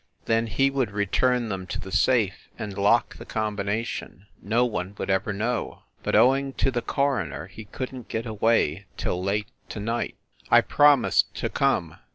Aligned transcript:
Then 0.25 0.47
he 0.47 0.71
would 0.71 0.89
return 0.89 1.49
them 1.49 1.67
to 1.67 1.79
the 1.79 1.91
safe 1.91 2.49
and 2.57 2.75
lock 2.75 3.17
the 3.17 3.23
combina 3.23 3.85
tion. 3.85 4.25
No 4.41 4.65
one 4.65 4.95
would 4.97 5.11
ever 5.11 5.31
know. 5.31 5.83
But, 6.01 6.15
owing 6.15 6.53
to 6.53 6.71
the 6.71 6.81
coroner, 6.81 7.45
he 7.45 7.65
couldn 7.65 8.05
t 8.05 8.11
get 8.13 8.25
away 8.25 8.87
till 8.97 9.23
late 9.23 9.49
to 9.69 9.79
night.... 9.79 10.17
I 10.49 10.61
promised 10.61 11.35
to 11.35 11.49
come. 11.49 11.97